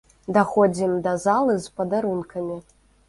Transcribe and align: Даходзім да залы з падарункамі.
Даходзім 0.37 0.95
да 1.07 1.13
залы 1.25 1.59
з 1.67 1.75
падарункамі. 1.77 2.57